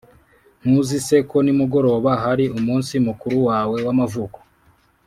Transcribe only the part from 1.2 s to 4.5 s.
ko nimugoroba hari umunsi mukuru wawe wamavuko,